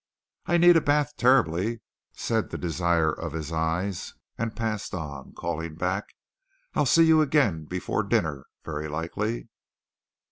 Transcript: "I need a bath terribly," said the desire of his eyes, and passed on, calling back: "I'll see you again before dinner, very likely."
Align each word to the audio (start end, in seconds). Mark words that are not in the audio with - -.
"I 0.47 0.57
need 0.57 0.77
a 0.77 0.81
bath 0.81 1.13
terribly," 1.15 1.81
said 2.11 2.49
the 2.49 2.57
desire 2.57 3.13
of 3.13 3.33
his 3.33 3.51
eyes, 3.51 4.15
and 4.35 4.55
passed 4.55 4.95
on, 4.95 5.33
calling 5.33 5.75
back: 5.75 6.05
"I'll 6.73 6.87
see 6.87 7.03
you 7.05 7.21
again 7.21 7.65
before 7.65 8.01
dinner, 8.01 8.47
very 8.65 8.87
likely." 8.87 9.47